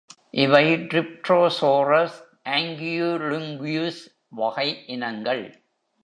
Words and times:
இவை 0.33 0.63
"Dryptosaurus 0.91 2.13
aquilunguis" 2.55 3.99
வகை 4.39 4.67
இனங்கள். 4.87 5.43